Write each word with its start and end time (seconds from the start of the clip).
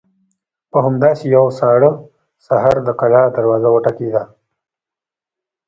په 0.71 0.77
همداسې 0.85 1.23
يوه 1.35 1.51
ساړه 1.59 1.91
سهار 2.45 2.77
د 2.87 2.89
کلا 2.99 3.23
دروازه 3.35 3.69
وټکېده. 3.71 4.23